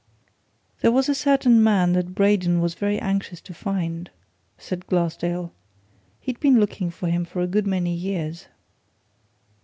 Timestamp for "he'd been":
6.19-6.59